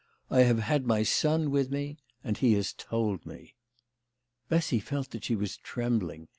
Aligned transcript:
"I 0.31 0.39
have 0.39 0.57
had 0.61 0.87
my 0.87 1.03
son 1.03 1.51
with 1.51 1.69
me 1.69 1.99
and 2.23 2.35
he 2.35 2.53
has 2.53 2.73
told 2.73 3.23
me." 3.23 3.53
Bessy 4.49 4.79
felt 4.79 5.11
that 5.11 5.25
she 5.25 5.35
was 5.35 5.57
trembling. 5.57 6.27